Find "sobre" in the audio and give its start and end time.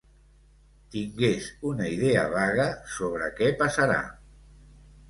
2.97-3.31